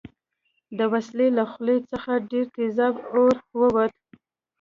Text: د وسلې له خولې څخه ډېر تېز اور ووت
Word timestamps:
د 0.77 0.79
وسلې 0.93 1.27
له 1.37 1.43
خولې 1.51 1.77
څخه 1.91 2.11
ډېر 2.31 2.45
تېز 2.55 2.77
اور 3.13 3.33
ووت 3.59 3.93